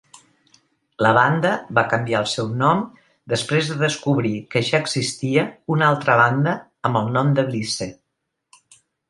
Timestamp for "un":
5.77-5.85